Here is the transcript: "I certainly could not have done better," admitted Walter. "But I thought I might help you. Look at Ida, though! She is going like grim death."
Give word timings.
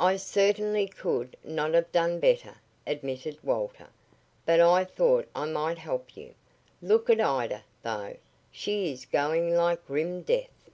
"I 0.00 0.16
certainly 0.16 0.88
could 0.88 1.36
not 1.44 1.72
have 1.74 1.92
done 1.92 2.18
better," 2.18 2.56
admitted 2.84 3.38
Walter. 3.44 3.90
"But 4.44 4.58
I 4.58 4.82
thought 4.84 5.28
I 5.36 5.44
might 5.44 5.78
help 5.78 6.16
you. 6.16 6.34
Look 6.82 7.08
at 7.08 7.20
Ida, 7.20 7.62
though! 7.84 8.16
She 8.50 8.90
is 8.90 9.06
going 9.06 9.54
like 9.54 9.86
grim 9.86 10.22
death." 10.22 10.68